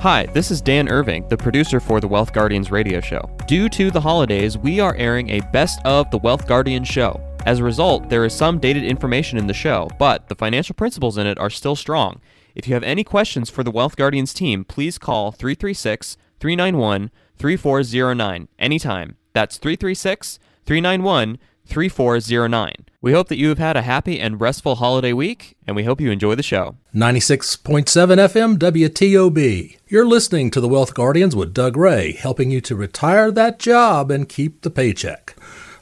[0.00, 3.20] Hi, this is Dan Irving, the producer for the Wealth Guardians radio show.
[3.46, 7.20] Due to the holidays, we are airing a best of the Wealth Guardians show.
[7.44, 11.18] As a result, there is some dated information in the show, but the financial principles
[11.18, 12.18] in it are still strong.
[12.54, 18.48] If you have any questions for the Wealth Guardians team, please call 336 391 3409
[18.58, 19.16] anytime.
[19.34, 21.38] That's 336 391
[21.70, 22.74] 3409.
[23.00, 26.00] We hope that you have had a happy and restful holiday week, and we hope
[26.00, 26.76] you enjoy the show.
[26.94, 29.78] 96.7 FM WTOB.
[29.88, 34.10] You're listening to the Wealth Guardians with Doug Ray, helping you to retire that job
[34.10, 35.34] and keep the paycheck.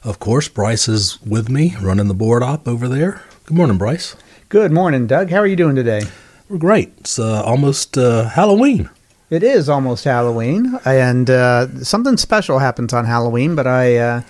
[0.03, 3.21] Of course, Bryce is with me, running the board op over there.
[3.45, 4.15] Good morning, Bryce.
[4.47, 5.29] Good morning, Doug.
[5.29, 6.03] How are you doing today?
[6.47, 6.93] We're great.
[6.99, 8.89] It's uh, almost uh, Halloween.
[9.29, 14.21] It is almost Halloween, and uh, something special happens on Halloween, but I uh,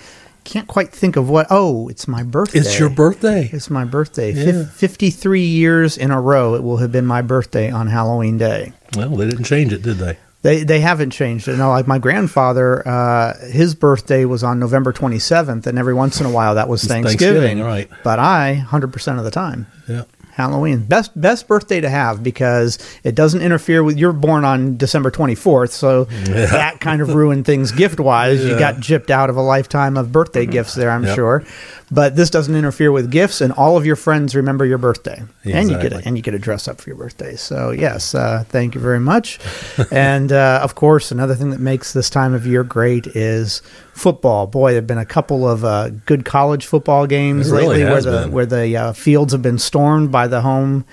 [0.50, 1.48] can't quite think of what.
[1.50, 2.60] Oh, it's my birthday.
[2.60, 3.50] It's your birthday.
[3.54, 4.32] It's my birthday.
[4.32, 4.64] Yeah.
[4.64, 8.74] Fif- 53 years in a row, it will have been my birthday on Halloween Day.
[8.96, 10.18] Well, they didn't change it, did they?
[10.42, 11.58] They they haven't changed it.
[11.58, 16.26] No, like my grandfather, uh, his birthday was on November 27th, and every once in
[16.26, 17.42] a while that was Thanksgiving.
[17.42, 17.90] Thanksgiving, right.
[18.04, 20.04] But I, 100% of the time, Yeah.
[20.40, 20.86] Halloween.
[20.86, 25.72] Best best birthday to have because it doesn't interfere with you're born on December 24th,
[25.72, 28.44] so that kind of ruined things gift wise.
[28.46, 30.52] You got gypped out of a lifetime of birthday mm-hmm.
[30.54, 31.16] gifts there, I'm Yep.
[31.16, 31.44] sure.
[31.92, 35.70] But this doesn't interfere with gifts, and all of your friends remember your birthday, and
[35.72, 37.36] you get a, and you get a dress up for your birthday.
[37.36, 39.40] So yes, uh, thank you very much.
[39.92, 44.46] and uh, of course, another thing that makes this time of year great is football.
[44.46, 48.28] Boy, there've been a couple of uh, good college football games really lately where the
[48.28, 50.86] where the uh, fields have been stormed by the home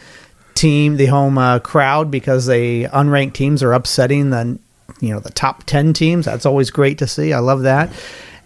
[0.55, 4.59] team, the home uh, crowd, because the unranked teams are upsetting the
[5.01, 6.25] you know the top ten teams.
[6.25, 7.35] That's always great to see.
[7.35, 7.91] I love that.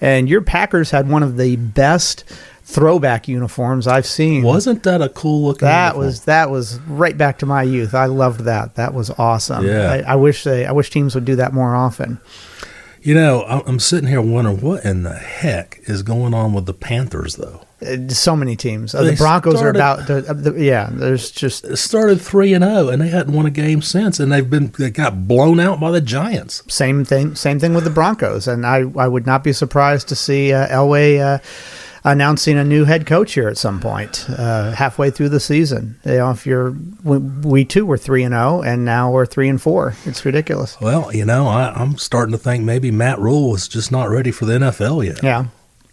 [0.01, 2.25] And your Packers had one of the best
[2.65, 4.43] throwback uniforms I've seen.
[4.45, 6.07] Wasn't that a cool looking that uniform?
[6.07, 7.95] was that was right back to my youth.
[7.95, 8.77] I loved that.
[8.77, 9.67] That was awesome.
[9.67, 9.91] Yeah.
[10.07, 12.21] I, I wish they I wish teams would do that more often.
[13.03, 16.75] You know, I'm sitting here wondering what in the heck is going on with the
[16.75, 17.63] Panthers, though.
[17.83, 18.95] Uh, So many teams.
[18.95, 20.07] Uh, the Broncos started- are about.
[20.07, 23.51] To, uh, the, yeah, there's just started three and zero, and they hadn't won a
[23.51, 26.63] game since, and they've been they got blown out by the Giants.
[26.69, 30.15] same thing same thing with the Broncos and I I would not be surprised to
[30.17, 31.39] see uh, Elway uh,
[32.05, 36.13] announcing a new head coach here at some point uh, halfway through the season you
[36.17, 36.75] know if you're
[37.05, 40.77] we, we too were 3 and 0 and now we're 3 and 4 it's ridiculous
[40.81, 44.31] Well, you know, I, I'm starting to think maybe Matt Rhule was just not ready
[44.31, 45.23] for the NFL yet.
[45.23, 45.47] yeah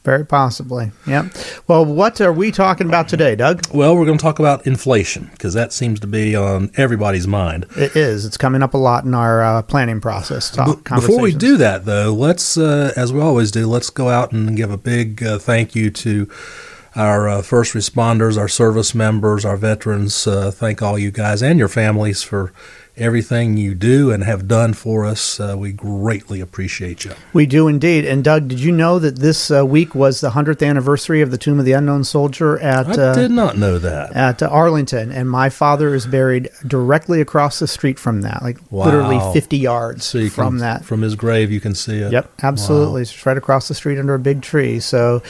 [0.08, 1.28] very possibly yeah
[1.68, 5.28] well what are we talking about today Doug Well, we're going to talk about inflation
[5.34, 7.66] because that seems to be on everybody's mind.
[7.76, 11.34] it is it's coming up a lot in our uh, planning process talk, Before we
[11.34, 14.78] do that, though, let's, uh, as we always do, let's go out and give a
[14.78, 16.32] big uh, thank you to
[16.96, 20.26] our uh, first responders, our service members, our veterans.
[20.26, 22.54] Uh, thank all you guys and your families for
[22.98, 25.40] everything you do and have done for us.
[25.40, 27.12] Uh, we greatly appreciate you.
[27.34, 28.06] We do indeed.
[28.06, 31.38] And Doug, did you know that this uh, week was the 100th anniversary of the
[31.38, 34.14] Tomb of the Unknown Soldier at I uh, did not know that.
[34.16, 35.12] at uh, Arlington?
[35.12, 38.86] And my father is buried directly across the street from that, like Wow.
[38.86, 40.86] literally 50 yards So from can, that.
[40.86, 42.12] from his grave, you can see it.
[42.12, 43.04] Yep, absolutely.
[43.04, 44.80] It's right across the street under a big tree.
[44.80, 45.22] So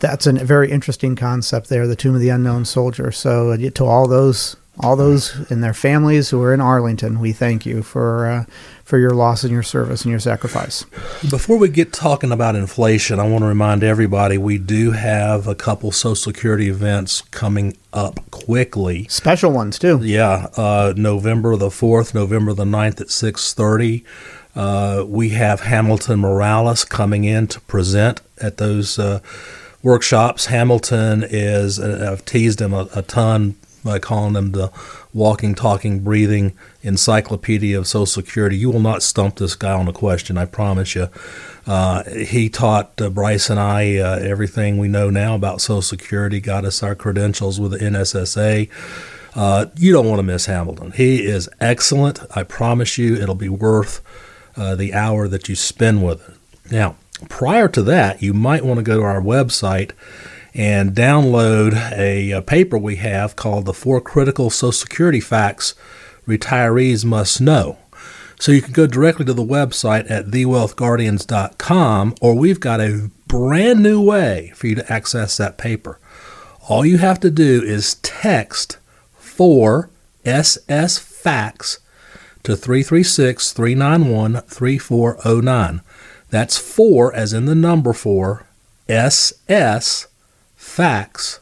[0.00, 3.10] that's a very interesting concept there, the Tomb of the Unknown Soldier.
[3.12, 7.32] So uh, to all those all those and their families who are in Arlington, we
[7.32, 8.44] thank you for uh,
[8.84, 10.84] for your loss and your service and your sacrifice.
[11.30, 15.54] Before we get talking about inflation, I want to remind everybody we do have a
[15.54, 19.06] couple Social Security events coming up quickly.
[19.08, 20.00] Special ones too.
[20.02, 24.04] Yeah, uh, November the 4th, November the 9th at 6.30.
[24.54, 29.20] Uh, we have Hamilton Morales coming in to present at those uh,
[29.82, 30.46] workshops.
[30.46, 34.72] Hamilton is, uh, I've teased him a, a ton by calling them the
[35.12, 38.56] walking, talking, breathing encyclopedia of Social Security.
[38.56, 41.08] You will not stump this guy on a question, I promise you.
[41.66, 46.40] Uh, he taught uh, Bryce and I uh, everything we know now about Social Security,
[46.40, 48.68] got us our credentials with the NSSA.
[49.34, 50.92] Uh, you don't want to miss Hamilton.
[50.92, 52.20] He is excellent.
[52.36, 54.00] I promise you, it'll be worth
[54.56, 56.72] uh, the hour that you spend with it.
[56.72, 56.96] Now,
[57.28, 59.92] prior to that, you might want to go to our website
[60.54, 65.74] and download a, a paper we have called The Four Critical Social Security Facts
[66.26, 67.78] Retirees Must Know.
[68.38, 73.82] So you can go directly to the website at thewealthguardians.com, or we've got a brand
[73.82, 75.98] new way for you to access that paper.
[76.68, 78.78] All you have to do is text
[79.16, 79.90] 4
[80.24, 81.80] SS Facts
[82.42, 85.80] to 336 391 3409.
[86.30, 88.46] That's 4 as in the number 4
[88.88, 90.06] SS
[90.64, 91.40] Facts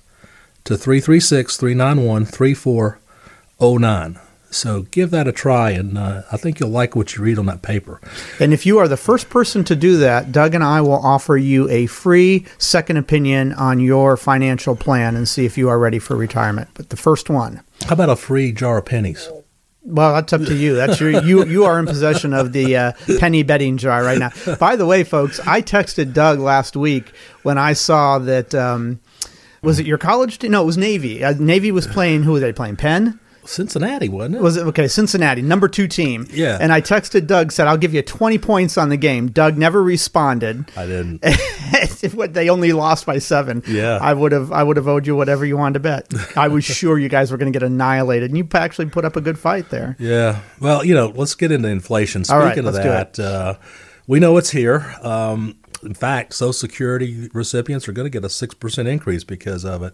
[0.65, 4.21] to 336 391 3409.
[4.51, 7.47] So give that a try, and uh, I think you'll like what you read on
[7.47, 7.99] that paper.
[8.39, 11.39] And if you are the first person to do that, Doug and I will offer
[11.39, 15.99] you a free second opinion on your financial plan and see if you are ready
[15.99, 16.69] for retirement.
[16.75, 17.63] But the first one.
[17.87, 19.31] How about a free jar of pennies?
[19.85, 20.75] Well, that's up to you.
[20.75, 21.47] That's your you.
[21.47, 24.31] You are in possession of the uh, penny betting jar right now.
[24.61, 28.55] By the way, folks, I texted Doug last week when I saw that.
[28.55, 29.01] Um,
[29.63, 30.51] was it your college team?
[30.53, 31.25] No, it was Navy.
[31.25, 32.25] Uh, Navy was playing.
[32.25, 32.77] Who were they playing?
[32.77, 33.19] Penn.
[33.45, 34.43] Cincinnati, wasn't it?
[34.43, 34.87] Was it okay?
[34.87, 36.27] Cincinnati, number two team.
[36.31, 36.59] Yeah.
[36.61, 39.31] And I texted Doug, said I'll give you twenty points on the game.
[39.31, 40.71] Doug never responded.
[40.77, 41.21] I didn't.
[42.03, 43.99] if they only lost by seven, Yeah.
[44.01, 46.37] I would have I would have owed you whatever you wanted to bet.
[46.37, 49.17] I was sure you guys were going to get annihilated, and you actually put up
[49.17, 49.97] a good fight there.
[49.99, 50.41] Yeah.
[50.61, 52.25] Well, you know, let's get into inflation.
[52.25, 53.55] Speaking All right, of let's do that, uh,
[54.07, 54.95] we know it's here.
[55.03, 59.65] Um, in fact, Social Security recipients are going to get a six percent increase because
[59.65, 59.93] of it.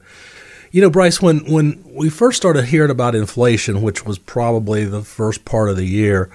[0.70, 5.02] You know, Bryce, when when we first started hearing about inflation, which was probably the
[5.02, 6.30] first part of the year,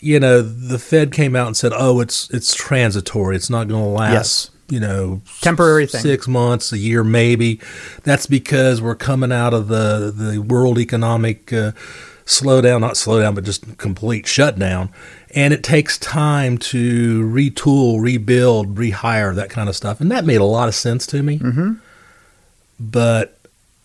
[0.00, 3.36] you know, the Fed came out and said, "Oh, it's it's transitory.
[3.36, 4.50] It's not going to last." Yes.
[4.70, 6.02] You know, Temporary thing.
[6.02, 7.58] six months, a year, maybe.
[8.02, 11.72] That's because we're coming out of the the world economic uh,
[12.28, 14.90] slowdown, not slow down, but just complete shutdown.
[15.34, 20.00] And it takes time to retool, rebuild, rehire, that kind of stuff.
[20.00, 21.38] And that made a lot of sense to me.
[21.38, 21.72] Mm-hmm.
[22.78, 23.37] But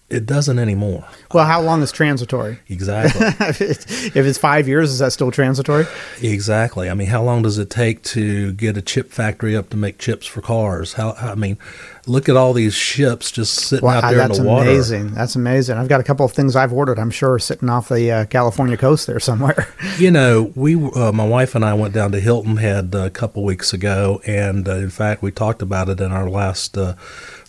[0.10, 1.08] it doesn't anymore.
[1.34, 2.60] Well, how long is transitory?
[2.70, 3.26] Exactly.
[3.40, 5.86] if it's five years, is that still transitory?
[6.22, 6.90] exactly.
[6.90, 9.98] I mean, how long does it take to get a chip factory up to make
[9.98, 10.94] chips for cars?
[10.94, 11.58] How I mean,
[12.06, 14.66] look at all these ships just sitting Wow, out there that's in the water.
[14.66, 15.14] That's amazing.
[15.14, 15.78] That's amazing.
[15.78, 17.00] I've got a couple of things I've ordered.
[17.00, 19.68] I'm sure sitting off the uh, California coast there somewhere.
[19.98, 23.44] You know, we, uh, my wife and I went down to Hilton Head a couple
[23.44, 26.96] weeks ago, and uh, in fact, we talked about it in our last uh,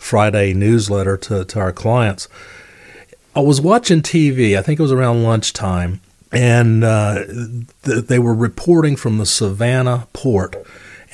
[0.05, 2.29] Friday newsletter to, to our clients.
[3.35, 7.25] I was watching TV, I think it was around lunchtime, and uh,
[7.85, 10.56] th- they were reporting from the Savannah port,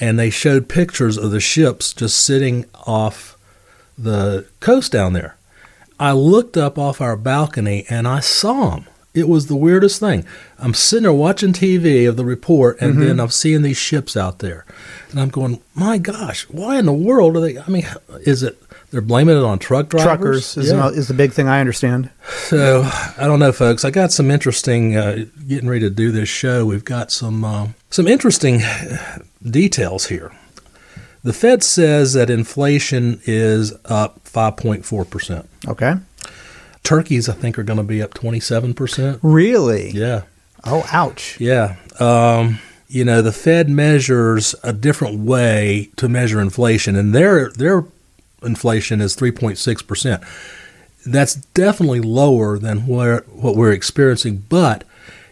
[0.00, 3.38] and they showed pictures of the ships just sitting off
[3.96, 5.36] the coast down there.
[6.00, 8.86] I looked up off our balcony and I saw them.
[9.14, 10.24] It was the weirdest thing.
[10.58, 14.38] I'm sitting there watching TV of the report, and then I'm seeing these ships out
[14.38, 14.64] there,
[15.10, 17.86] and I'm going, "My gosh, why in the world are they?" I mean,
[18.24, 18.56] is it
[18.90, 20.04] they're blaming it on truck drivers?
[20.04, 20.88] Truckers is, Yeah.
[20.90, 22.10] the, is the big thing I understand.
[22.48, 23.84] So I don't know, folks.
[23.84, 24.96] I got some interesting.
[24.96, 28.60] Uh, getting ready to do this show, we've got some uh, some interesting
[29.48, 30.32] details here.
[31.22, 35.48] The Fed says that inflation is up 5.4 percent.
[35.68, 35.94] Okay.
[36.82, 39.18] Turkeys, I think, are going to be up 27 percent.
[39.22, 39.90] Really?
[39.90, 40.22] Yeah,
[40.64, 41.38] Oh, ouch.
[41.38, 41.76] yeah.
[42.00, 42.58] Um,
[42.88, 47.84] you know, the Fed measures a different way to measure inflation, and their their
[48.42, 50.22] inflation is 3.6 percent.
[51.06, 54.84] That's definitely lower than where what we're experiencing, but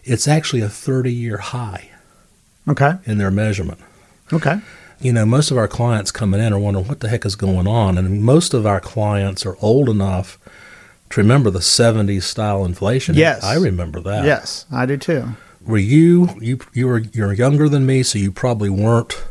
[0.05, 1.91] it's actually a 30 year high
[2.67, 2.95] Okay.
[3.05, 3.79] in their measurement.
[4.33, 4.61] Okay.
[5.01, 7.67] You know, most of our clients coming in are wondering what the heck is going
[7.69, 10.39] on, and most of our clients are old enough
[11.11, 13.15] to remember the 70s style inflation.
[13.15, 13.45] Yes.
[13.45, 14.25] I remember that.
[14.25, 15.37] Yes, I do too.
[15.65, 19.23] were you you you were you're younger than me, so you probably weren't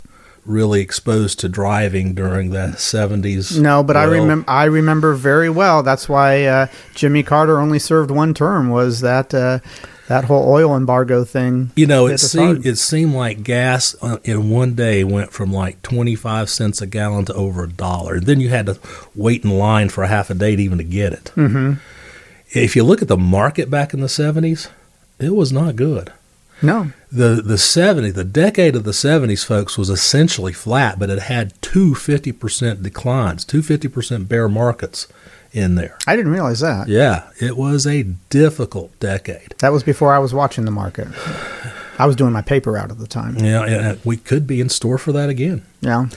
[0.47, 3.59] really exposed to driving during the 70s.
[3.59, 4.49] No, but I remember.
[4.49, 5.83] I remember very well.
[5.83, 8.69] That's why uh, Jimmy Carter only served one term.
[8.69, 9.59] Was that uh,
[10.07, 11.71] that whole oil embargo thing?
[11.75, 12.65] You know, it seemed hard.
[12.65, 17.25] it seemed like gas uh, in one day went from like 25 cents a gallon
[17.25, 18.19] to over a dollar.
[18.19, 18.79] Then you had to
[19.15, 21.31] wait in line for a half a day to even to get it.
[21.35, 21.73] Mm-hmm.
[22.51, 24.69] If you look at the market back in the 70s,
[25.19, 26.13] it was not good.
[26.61, 26.91] No.
[27.09, 31.53] The the 70s, the decade of the 70s, folks, was essentially flat, but it had
[31.61, 35.07] two 50% declines, two 50% bear markets
[35.53, 35.97] in there.
[36.05, 36.89] I didn't realize that.
[36.89, 39.55] Yeah, it was a difficult decade.
[39.59, 41.07] That was before I was watching the market.
[41.99, 43.37] I was doing my paper out at the time.
[43.37, 45.65] Yeah, we could be in store for that again.
[45.81, 46.07] Yeah.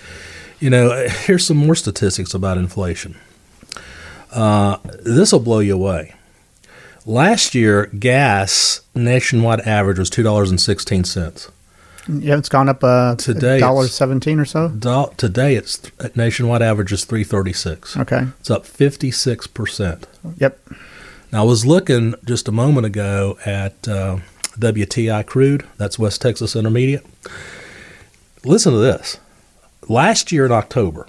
[0.59, 3.17] You know, here's some more statistics about inflation.
[4.31, 6.15] Uh, this will blow you away.
[7.07, 11.51] Last year, gas nationwide average was two dollars and sixteen cents.
[12.09, 14.69] Yeah, it's gone up uh, Today dollar seventeen or so.
[14.69, 15.81] Do- Today, its
[16.17, 17.97] nationwide average is three thirty six.
[17.97, 18.25] Okay.
[18.41, 20.07] It's up fifty six percent.
[20.39, 20.59] Yep.
[21.33, 24.19] Now, I was looking just a moment ago at uh,
[24.59, 25.65] WTI crude.
[25.79, 27.07] That's West Texas Intermediate.
[28.45, 29.19] Listen to this.
[29.89, 31.07] Last year in October,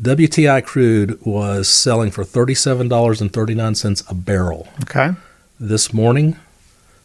[0.00, 4.68] WTI crude was selling for $37.39 a barrel.
[4.82, 5.10] Okay.
[5.60, 6.36] This morning,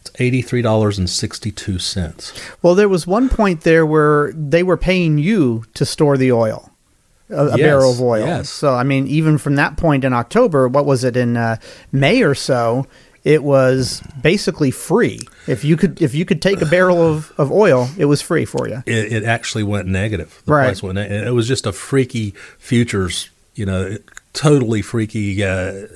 [0.00, 2.56] it's $83.62.
[2.62, 6.70] Well, there was one point there where they were paying you to store the oil,
[7.28, 8.26] a, a Yes, barrel of oil.
[8.26, 8.48] yes.
[8.50, 11.56] So, I mean, even from that point in October, what was it in uh,
[11.92, 12.86] May or so?
[13.24, 15.20] It was basically free.
[15.46, 18.44] If you could if you could take a barrel of, of oil, it was free
[18.44, 18.82] for you.
[18.86, 20.42] It, it actually went negative.
[20.46, 20.64] The Right.
[20.66, 20.98] price went.
[20.98, 23.28] It was just a freaky futures.
[23.54, 23.96] You know,
[24.32, 25.86] totally freaky, uh,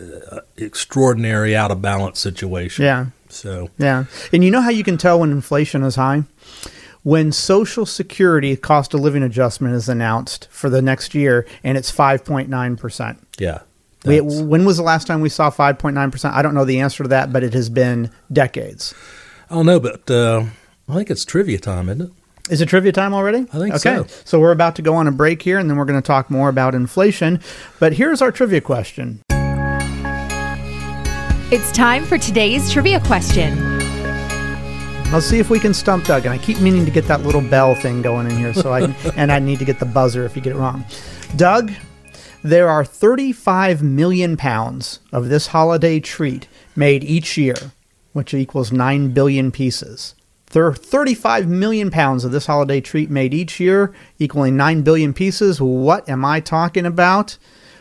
[0.56, 2.84] extraordinary, out of balance situation.
[2.84, 3.06] Yeah.
[3.28, 4.04] So Yeah.
[4.32, 6.24] And you know how you can tell when inflation is high?
[7.04, 11.90] When Social Security cost of living adjustment is announced for the next year and it's
[11.92, 13.16] 5.9%.
[13.38, 13.58] yeah.
[14.04, 16.32] We, when was the last time we saw 5.9%?
[16.32, 18.94] I don't know the answer to that, but it has been decades.
[19.48, 20.44] I don't know, but uh,
[20.88, 22.12] I think it's trivia time, isn't it?
[22.50, 23.46] Is it trivia time already?
[23.52, 23.96] I think okay.
[23.96, 24.06] so.
[24.24, 26.30] So we're about to go on a break here, and then we're going to talk
[26.30, 27.40] more about inflation.
[27.80, 29.22] But here's our trivia question.
[31.50, 33.78] It's time for today's trivia question.
[35.10, 36.26] Let's see if we can stump Doug.
[36.26, 38.80] And I keep meaning to get that little bell thing going in here, so I
[39.16, 40.84] and I need to get the buzzer if you get it wrong.
[41.36, 41.72] Doug,
[42.44, 46.46] there are 35 million pounds of this holiday treat
[46.76, 47.72] made each year,
[48.12, 50.14] which equals 9 billion pieces.
[50.50, 55.14] There are 35 million pounds of this holiday treat made each year, equaling 9 billion
[55.14, 55.58] pieces.
[55.58, 57.38] What am I talking about?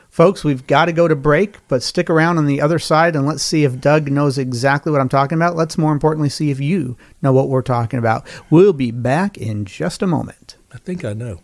[0.09, 3.27] Folks, we've got to go to break, but stick around on the other side and
[3.27, 5.57] let's see if Doug knows exactly what I'm talking about.
[5.57, 8.25] Let's more importantly see if you know what we're talking about.
[8.49, 10.55] We'll be back in just a moment.
[10.71, 11.41] I think I know.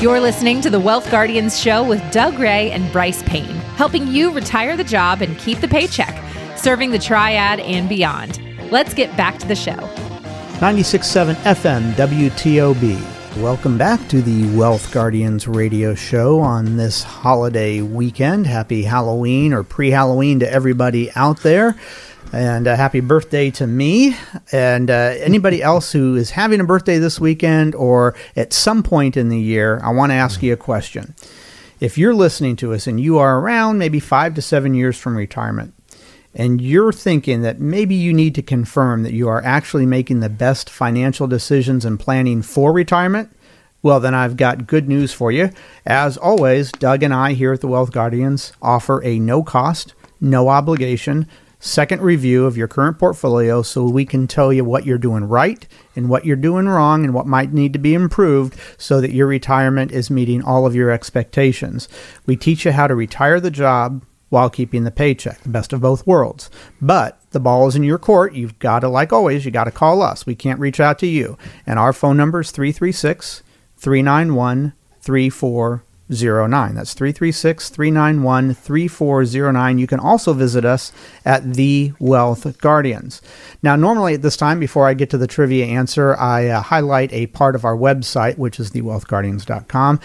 [0.00, 4.30] You're listening to the Wealth Guardians Show with Doug Ray and Bryce Payne, helping you
[4.30, 6.22] retire the job and keep the paycheck,
[6.56, 8.40] serving the triad and beyond.
[8.70, 9.76] Let's get back to the show.
[10.60, 13.42] 96.7 FM WTOB.
[13.42, 18.46] Welcome back to the Wealth Guardians radio show on this holiday weekend.
[18.46, 21.76] Happy Halloween or pre Halloween to everybody out there.
[22.32, 24.14] And uh, happy birthday to me
[24.52, 29.16] and uh, anybody else who is having a birthday this weekend or at some point
[29.16, 29.80] in the year.
[29.82, 31.14] I want to ask you a question.
[31.80, 35.16] If you're listening to us and you are around maybe five to seven years from
[35.16, 35.72] retirement,
[36.34, 40.28] and you're thinking that maybe you need to confirm that you are actually making the
[40.28, 43.34] best financial decisions and planning for retirement,
[43.82, 45.50] well, then I've got good news for you.
[45.86, 50.48] As always, Doug and I here at the Wealth Guardians offer a no cost, no
[50.48, 51.26] obligation
[51.60, 55.66] second review of your current portfolio so we can tell you what you're doing right
[55.96, 59.26] and what you're doing wrong and what might need to be improved so that your
[59.26, 61.88] retirement is meeting all of your expectations.
[62.26, 65.80] We teach you how to retire the job while keeping the paycheck, the best of
[65.80, 66.50] both worlds.
[66.80, 68.34] But the ball is in your court.
[68.34, 70.26] You've got to, like always, you got to call us.
[70.26, 71.38] We can't reach out to you.
[71.66, 73.42] And our phone number is 336
[73.78, 74.74] 391
[76.08, 76.74] 3409.
[76.74, 79.78] That's 336 391 3409.
[79.78, 80.90] You can also visit us
[81.24, 83.20] at The Wealth Guardians.
[83.62, 87.12] Now, normally at this time, before I get to the trivia answer, I uh, highlight
[87.12, 90.00] a part of our website, which is thewealthguardians.com.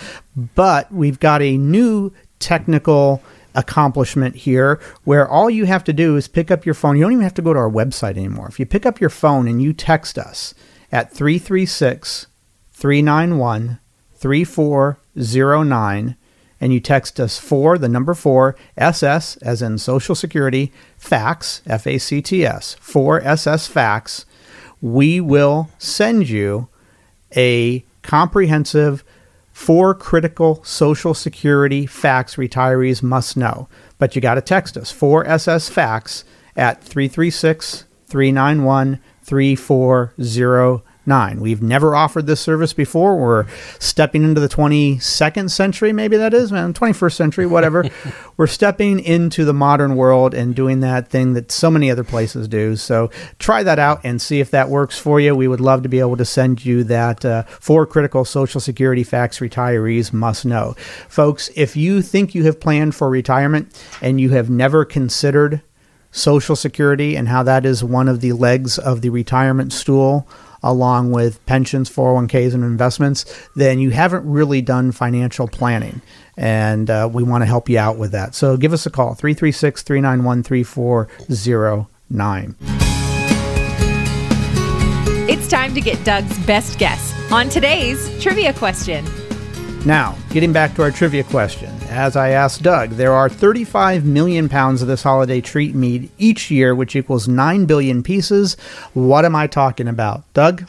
[0.55, 3.24] But we've got a new technical
[3.55, 6.98] accomplishment here where all you have to do is pick up your phone.
[6.98, 8.48] You don't even have to go to our website anymore.
[8.50, 10.53] If you pick up your phone and you text us
[10.91, 12.27] at 336
[12.74, 13.79] 391
[14.15, 21.62] 3409 and you text us for the number 4 SS as in social security fax
[21.65, 24.25] F A C T S 4 SS fax
[24.84, 26.67] we will send you
[27.38, 29.03] a comprehensive
[29.53, 33.70] four critical social security facts retirees must know.
[33.98, 36.25] But you got to text us 4SS facts
[36.58, 40.92] at 336 391 3409.
[41.39, 43.17] We've never offered this service before.
[43.17, 43.45] We're
[43.79, 47.83] stepping into the 22nd century, maybe that is, man, 21st century, whatever.
[48.38, 52.48] We're stepping into the modern world and doing that thing that so many other places
[52.48, 52.75] do.
[52.75, 55.36] So try that out and see if that works for you.
[55.36, 59.03] We would love to be able to send you that uh, four critical Social Security
[59.03, 60.74] facts retirees must know.
[61.10, 65.62] Folks, if you think you have planned for retirement and you have never considered
[66.12, 70.27] Social Security and how that is one of the legs of the retirement stool,
[70.63, 76.01] along with pensions, 401ks, and investments, then you haven't really done financial planning.
[76.38, 78.34] And uh, we want to help you out with that.
[78.34, 82.55] So give us a call 336 391 3409.
[85.29, 89.05] It's time to get Doug's best guess on today's trivia question.
[89.86, 91.70] Now, getting back to our trivia question.
[91.93, 96.50] As I asked Doug, there are 35 million pounds of this holiday treat meat each
[96.50, 98.55] year, which equals 9 billion pieces.
[98.95, 100.23] What am I talking about?
[100.33, 100.67] Doug?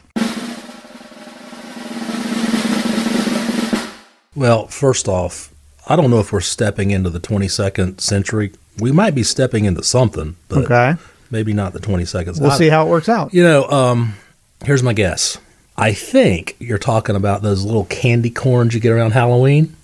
[4.36, 5.50] Well, first off,
[5.88, 8.52] I don't know if we're stepping into the 22nd century.
[8.78, 10.94] We might be stepping into something, but Okay.
[11.30, 12.38] maybe not the 22nd.
[12.38, 13.32] We'll I- see how it works out.
[13.32, 14.14] You know, um,
[14.62, 15.38] here's my guess.
[15.74, 19.74] I think you're talking about those little candy corns you get around Halloween.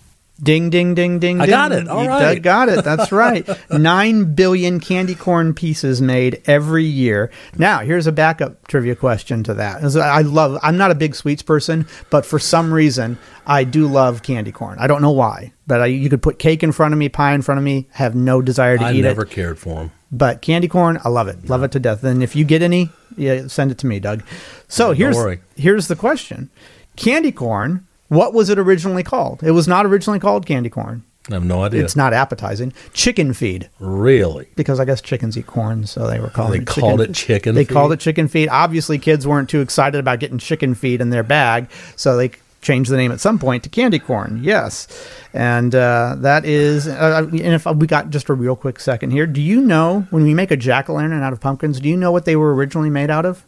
[0.43, 1.21] Ding, ding, ding, ding.
[1.21, 1.41] Ding.
[1.41, 1.53] I ding.
[1.53, 1.89] got it.
[1.89, 2.35] All you right.
[2.35, 2.85] d- got it.
[2.85, 3.49] That's right.
[3.71, 7.31] Nine billion candy corn pieces made every year.
[7.57, 9.85] Now, here's a backup trivia question to that.
[9.97, 10.59] I love.
[10.63, 14.79] I'm not a big sweets person, but for some reason, I do love candy corn.
[14.79, 17.35] I don't know why, but I, you could put cake in front of me, pie
[17.35, 17.89] in front of me.
[17.93, 19.07] Have no desire to I eat it.
[19.07, 19.91] I never cared for them.
[20.13, 21.49] But candy corn, I love it.
[21.49, 22.03] Love it to death.
[22.03, 24.25] And if you get any, yeah, send it to me, Doug.
[24.69, 26.51] So don't here's here's the question:
[26.97, 27.87] Candy corn.
[28.11, 29.43] What was it originally called?
[29.43, 31.05] It was not originally called candy corn.
[31.31, 31.85] I have no idea.
[31.85, 32.73] It's not appetizing.
[32.93, 34.49] Chicken feed, really.
[34.57, 37.11] because I guess chickens eat corn, so they were calling They it called chicken.
[37.11, 37.73] it chicken They feed?
[37.73, 38.49] called it chicken feed.
[38.49, 42.91] Obviously, kids weren't too excited about getting chicken feed in their bag, so they changed
[42.91, 44.41] the name at some point to candy corn.
[44.43, 44.89] Yes,
[45.33, 46.89] and uh, that is.
[46.89, 50.25] Uh, and if we got just a real quick second here, do you know when
[50.25, 51.79] we make a jack o' lantern out of pumpkins?
[51.79, 53.45] Do you know what they were originally made out of?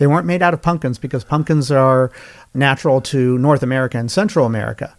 [0.00, 2.10] They weren't made out of pumpkins because pumpkins are
[2.54, 4.96] natural to North America and Central America.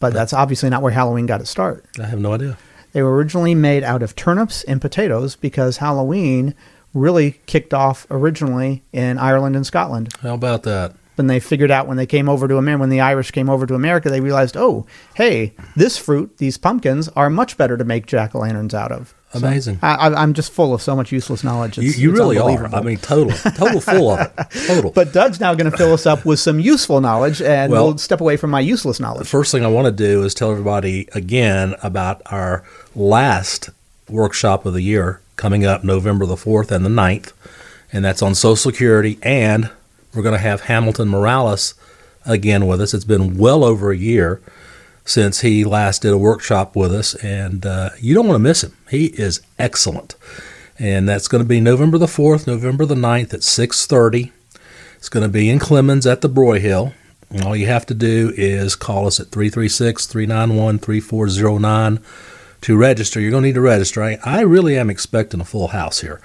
[0.00, 1.84] But that's obviously not where Halloween got its start.
[2.00, 2.56] I have no idea.
[2.92, 6.54] They were originally made out of turnips and potatoes because Halloween
[6.94, 10.14] really kicked off originally in Ireland and Scotland.
[10.22, 10.94] How about that?
[11.16, 13.66] When they figured out when they came over to America, when the Irish came over
[13.66, 18.06] to America, they realized, oh, hey, this fruit, these pumpkins, are much better to make
[18.06, 19.12] jack o' lanterns out of.
[19.32, 19.78] So Amazing.
[19.82, 21.76] I, I, I'm just full of so much useless knowledge.
[21.76, 22.74] You, It's, you it's really are.
[22.74, 24.50] I mean, total, total full of it.
[24.66, 24.90] Total.
[24.90, 27.98] But Doug's now going to fill us up with some useful knowledge, and Well- we'll
[27.98, 29.20] step away from my useless knowledge.
[29.24, 32.64] The first thing I want to do is tell everybody again about our
[32.96, 33.68] last
[34.08, 37.32] workshop of the year coming up November the 4th and the 9th.
[37.92, 39.18] And that's on Social Security.
[39.22, 39.70] And
[40.14, 41.74] we're going to have Hamilton Morales
[42.24, 42.94] again with us.
[42.94, 44.40] It's been well over a year
[45.08, 47.14] since he last did a workshop with us.
[47.14, 48.76] And uh, you don't want to miss him.
[48.90, 50.16] He is excellent.
[50.78, 54.32] And that's going to be November the 4th, November the 9th at 630.
[54.96, 56.60] It's going to be in Clemmons at the Broy
[57.30, 62.04] And all you have to do is call us at 336 391 3409
[62.60, 63.18] to register.
[63.18, 64.02] You're going to need to register.
[64.02, 66.20] I, I really am expecting a full house here.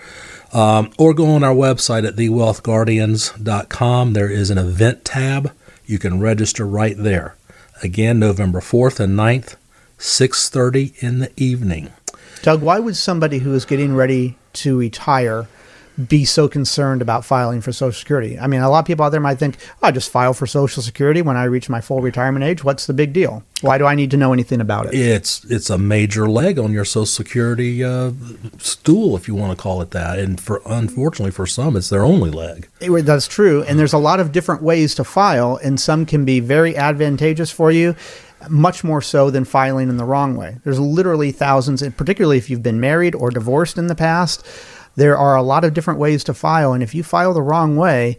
[0.52, 4.14] Um, or go on our website at thewealthguardians.com.
[4.14, 5.54] There is an event tab.
[5.86, 7.38] You can register right there.
[7.82, 9.56] Again, November 4th and 9th,
[9.98, 11.92] 6:30 in the evening.
[12.42, 15.48] Doug, why would somebody who is getting ready to retire
[16.08, 18.40] be so concerned about filing for Social Security?
[18.40, 20.48] I mean, a lot of people out there might think, oh, I just file for
[20.48, 22.64] Social Security when I reach my full retirement age.
[22.64, 23.44] What's the big deal?
[23.62, 24.96] Why do I need to know anything about it?
[24.96, 28.12] It's it's a major leg on your Social Security uh,
[28.58, 30.20] stool, if you want to call it that.
[30.20, 32.68] And for unfortunately for some, it's their only leg.
[32.82, 33.64] It- that's true.
[33.64, 37.52] And there's a lot of different ways to file, and some can be very advantageous
[37.52, 37.96] for you,
[38.50, 40.58] much more so than filing in the wrong way.
[40.64, 44.46] There's literally thousands, and particularly if you've been married or divorced in the past,
[44.96, 46.74] there are a lot of different ways to file.
[46.74, 48.18] And if you file the wrong way,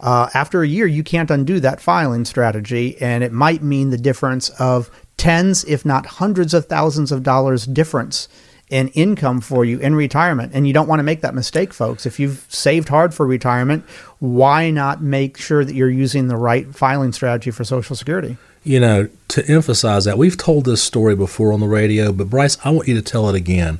[0.00, 3.98] uh, after a year, you can't undo that filing strategy, and it might mean the
[3.98, 8.28] difference of tens, if not hundreds of thousands of dollars difference
[8.70, 10.52] in income for you in retirement.
[10.54, 12.06] And you don't want to make that mistake, folks.
[12.06, 13.84] If you've saved hard for retirement,
[14.18, 18.36] why not make sure that you're using the right filing strategy for Social Security?
[18.64, 22.56] You know, to emphasize that, we've told this story before on the radio, but Bryce,
[22.64, 23.78] I want you to tell it again.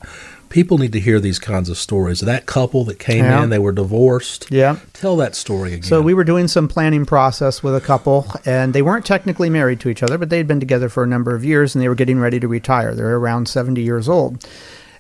[0.55, 2.21] People need to hear these kinds of stories.
[2.21, 3.43] That couple that came Yeah.
[3.43, 4.47] in, they were divorced.
[4.51, 4.77] Yeah.
[4.93, 5.83] Tell that story again.
[5.83, 9.81] So we were doing some planning process with a couple, and they weren't technically married
[9.81, 11.97] to each other, but they'd been together for a number of years, and they were
[11.97, 12.95] getting ready to retire.
[12.95, 14.47] They're around 70 years old.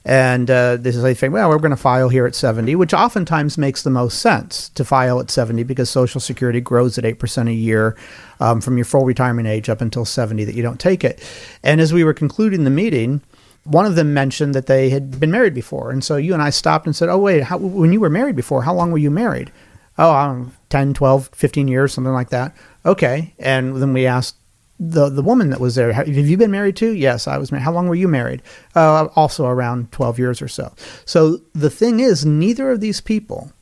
[0.04, 2.92] And uh, this is they think, well, we're going to file here at 70, which
[2.92, 7.48] oftentimes makes the most sense to file at 70 because Social Security grows at 8%
[7.48, 7.96] a year
[8.40, 11.22] um, from your full retirement age up until 70 that you don't take it.
[11.62, 13.20] And as we were concluding the meeting,
[13.64, 15.90] one of them mentioned that they had been married before.
[15.90, 18.36] And so you and I stopped and said, oh, wait, how, when you were married
[18.36, 19.50] before, how long were you married?
[19.98, 22.54] Oh, I don't know, 10, 12, 15 years, something like that.
[22.84, 23.32] Okay.
[23.38, 24.36] And then we asked
[24.80, 26.92] the the woman that was there, have you been married too?
[26.92, 27.62] Yes, I was married.
[27.62, 28.42] How long were you married?
[28.74, 30.74] Uh, also around 12 years or so.
[31.04, 33.52] So the thing is, neither of these people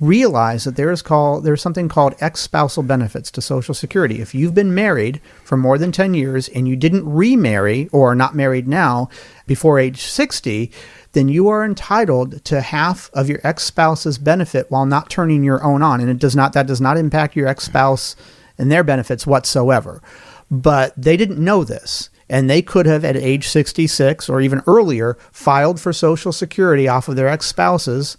[0.00, 4.20] realize that there is called there's something called ex-spousal benefits to social security.
[4.20, 8.14] If you've been married for more than 10 years and you didn't remarry or are
[8.14, 9.08] not married now
[9.46, 10.70] before age 60
[11.14, 15.80] then you are entitled to half of your ex-spouse's benefit while not turning your own
[15.80, 16.00] on.
[16.00, 18.14] And it does not that does not impact your ex-spouse
[18.58, 20.02] and their benefits whatsoever.
[20.50, 22.10] But they didn't know this.
[22.28, 27.08] And they could have at age 66 or even earlier filed for social security off
[27.08, 28.16] of their ex-spouses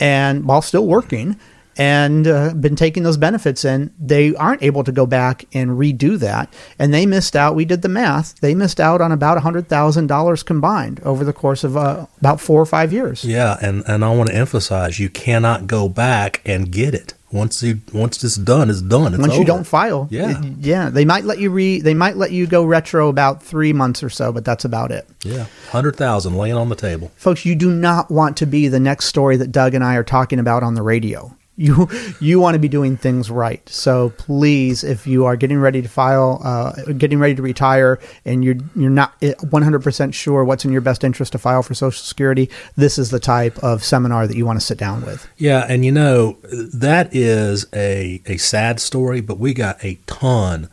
[0.00, 1.38] and while still working
[1.76, 6.18] and uh, been taking those benefits and they aren't able to go back and redo
[6.18, 10.44] that and they missed out we did the math they missed out on about $100000
[10.44, 14.14] combined over the course of uh, about four or five years yeah, and, and I
[14.14, 17.14] want to emphasize you cannot go back and get it.
[17.30, 19.12] Once you once it's done, it's done.
[19.12, 20.38] It's Once you don't file, Yeah.
[20.40, 23.72] it- yeah, they might let you re, they might let you go retro about three
[23.74, 25.06] months or so, but that's about it.
[25.24, 27.10] yeah, hundred thousand laying on the table.
[27.16, 30.04] folks you do not want to be the next story that doug and i are
[30.04, 31.88] talking about on the radio you
[32.20, 35.88] you want to be doing things right so please if you are getting ready to
[35.88, 40.80] file uh, getting ready to retire and you're you're not 100% sure what's in your
[40.80, 44.46] best interest to file for social security this is the type of seminar that you
[44.46, 46.38] want to sit down with Yeah, and you know
[46.74, 50.68] that is a a sad story, but we got a ton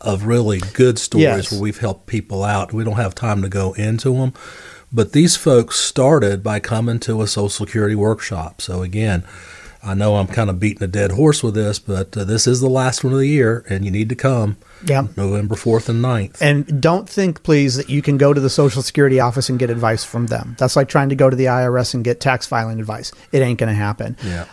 [0.00, 1.52] of really good stories Yes.
[1.52, 2.72] where we've helped people out.
[2.72, 4.32] We don't have time to go into them,
[4.90, 8.62] but these folks started by coming to a Social Security workshop.
[8.62, 9.24] So again,
[9.82, 12.60] I know I'm kind of beating a dead horse with this, but uh, this is
[12.60, 16.04] the last one of the year, and you need to come yeah November 4th and
[16.04, 16.40] 9th.
[16.40, 19.70] And don't think, please, that you can go to the Social Security office and get
[19.70, 20.56] advice from them.
[20.58, 23.12] That's like trying to go to the IRS and get tax filing advice.
[23.32, 24.16] It ain't going to happen.
[24.22, 24.46] Yeah.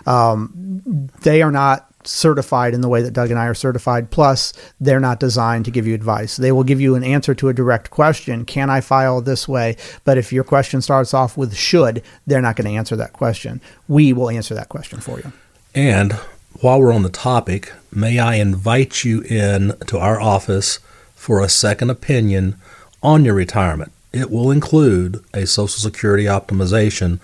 [1.21, 4.09] They are not certified in the way that Doug and I are certified.
[4.09, 6.37] Plus, they're not designed to give you advice.
[6.37, 9.77] They will give you an answer to a direct question Can I file this way?
[10.03, 13.61] But if your question starts off with should, they're not going to answer that question.
[13.87, 15.31] We will answer that question for you.
[15.75, 16.13] And
[16.61, 20.79] while we're on the topic, may I invite you in to our office
[21.15, 22.55] for a second opinion
[23.03, 23.91] on your retirement.
[24.11, 27.19] It will include a Social Security optimization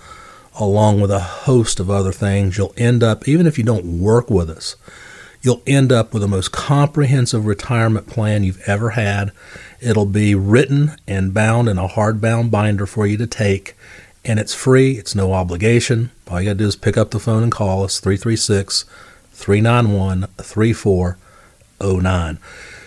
[0.58, 2.56] along with a host of other things.
[2.56, 4.76] You'll end up, even if you don't work with us,
[5.42, 9.32] you'll end up with the most comprehensive retirement plan you've ever had.
[9.80, 13.76] It'll be written and bound in a hardbound binder for you to take,
[14.24, 14.92] and it's free.
[14.92, 16.10] It's no obligation.
[16.28, 18.84] All you got to do is pick up the phone and call us 336
[19.32, 22.38] 391 3409.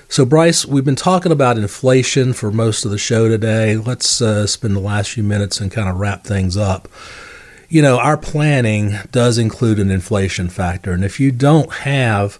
[0.10, 3.76] So, Bryce, we've been talking about inflation for most of the show today.
[3.76, 6.88] Let's uh, spend the last few minutes and kind of wrap things up.
[7.70, 12.40] You know, our planning does include an inflation factor, and if you don't have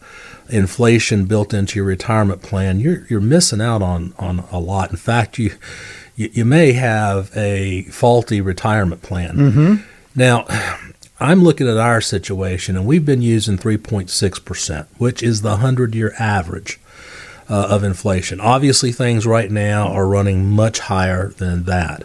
[0.50, 4.90] inflation built into your retirement plan, you're you're missing out on on a lot.
[4.92, 5.52] In fact, you
[6.16, 9.36] you, you may have a faulty retirement plan.
[10.16, 10.46] Now,
[11.20, 15.94] I'm looking at our situation, and we've been using 3.6 percent, which is the hundred
[15.94, 16.80] year average
[17.50, 18.40] uh, of inflation.
[18.40, 22.04] Obviously, things right now are running much higher than that.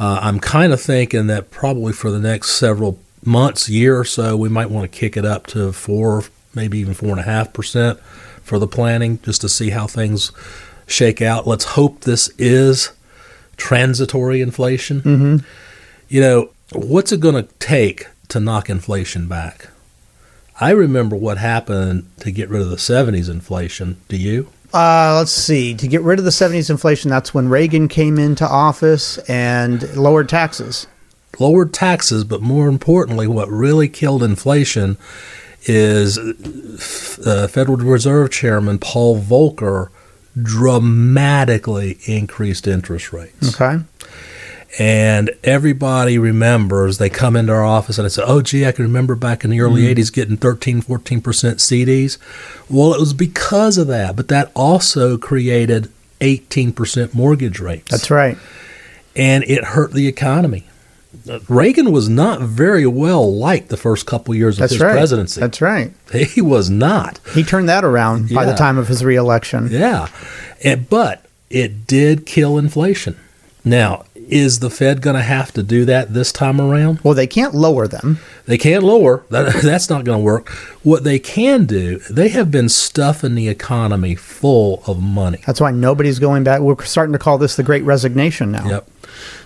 [0.00, 4.34] Uh, I'm kind of thinking that probably for the next several months, year or so,
[4.34, 7.52] we might want to kick it up to four, maybe even four and a half
[7.52, 8.00] percent
[8.42, 10.32] for the planning, just to see how things
[10.86, 11.46] shake out.
[11.46, 12.92] Let's hope this is
[13.58, 15.02] transitory inflation.
[15.02, 15.36] Mm-hmm.
[16.08, 19.68] You know, what's it going to take to knock inflation back?
[20.58, 24.00] I remember what happened to get rid of the 70s inflation.
[24.08, 24.48] Do you?
[24.72, 25.74] Uh, let's see.
[25.74, 30.28] To get rid of the 70s inflation, that's when Reagan came into office and lowered
[30.28, 30.86] taxes.
[31.38, 34.96] lowered taxes, but more importantly, what really killed inflation
[35.64, 39.88] is uh, Federal Reserve Chairman Paul Volcker
[40.40, 43.60] dramatically increased interest rates.
[43.60, 43.82] Okay.
[44.78, 48.84] And everybody remembers, they come into our office and they say, Oh, gee, I can
[48.84, 49.94] remember back in the early mm.
[49.96, 52.18] 80s getting 13, 14% CDs.
[52.68, 58.36] Well, it was because of that, but that also created 18% mortgage rates That's right.
[59.16, 60.66] and it hurt the economy.
[61.48, 64.92] Reagan was not very well liked the first couple years of That's his right.
[64.92, 65.40] presidency.
[65.40, 65.92] That's right.
[66.12, 67.18] he was not.
[67.34, 69.68] He turned that around by the time of his reelection.
[69.70, 70.06] Yeah.
[70.62, 73.18] And, but it did kill inflation.
[73.64, 77.00] Now, is the Fed going to have to do that this time around?
[77.02, 78.18] Well, they can't lower them.
[78.46, 79.24] They can't lower.
[79.30, 80.48] That, that's not going to work.
[80.82, 85.42] What they can do, they have been stuffing the economy full of money.
[85.46, 86.60] That's why nobody's going back.
[86.60, 88.68] We're starting to call this the Great Resignation now.
[88.68, 88.90] Yep.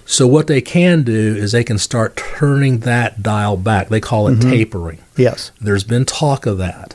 [0.07, 3.89] So what they can do is they can start turning that dial back.
[3.89, 4.51] They call it mm-hmm.
[4.51, 4.99] tapering.
[5.17, 5.51] Yes.
[5.61, 6.95] There's been talk of that.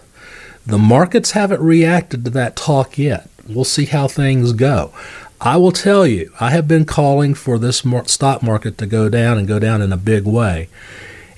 [0.65, 3.27] The markets haven't reacted to that talk yet.
[3.47, 4.93] We'll see how things go.
[5.41, 9.37] I will tell you, I have been calling for this stock market to go down
[9.37, 10.67] and go down in a big way.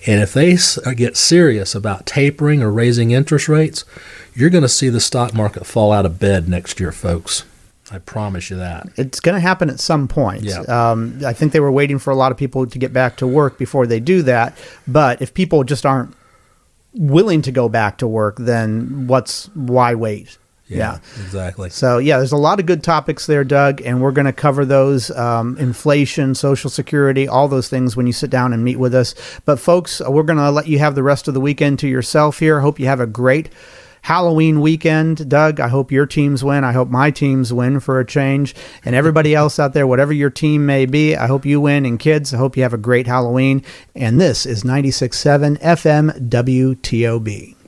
[0.08, 3.86] And if they uh, get serious about tapering or raising interest rates,
[4.34, 7.46] you're going to see the stock market fall out of bed next year, folks.
[7.92, 8.88] I promise you that.
[8.96, 10.44] It's going to happen at some point.
[10.44, 10.62] Yeah.
[10.62, 13.28] Um, I think they were waiting for a lot of people to get back to
[13.28, 14.58] work before they do that.
[14.88, 16.16] But if people just aren't
[16.94, 20.38] willing to go back to work, then what's why wait?
[20.78, 21.00] Yeah.
[21.24, 21.70] exactly.
[21.70, 24.66] So yeah, there's a lot of good topics there, Doug, and we're going to cover
[24.66, 28.96] those: um, inflation, Social Security, all those things when you sit down and meet with
[28.96, 29.14] us.
[29.46, 32.40] But folks, we're going to let you have the rest of the weekend to yourself
[32.40, 32.62] here.
[32.62, 33.50] Hope you have a great
[34.04, 35.60] Halloween weekend, Doug.
[35.60, 36.64] I hope your teams win.
[36.64, 40.30] I hope my teams win for a change, and everybody else out there, whatever your
[40.30, 41.86] team may be, I hope you win.
[41.86, 43.64] And kids, I hope you have a great Halloween.
[43.96, 47.61] And this is 96.7 FM WTOB.